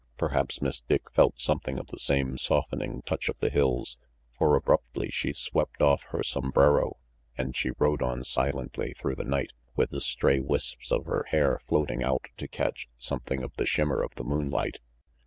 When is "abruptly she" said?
4.55-5.31